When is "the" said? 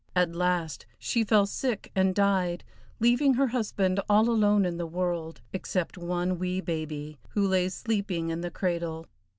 4.77-4.87, 8.41-8.49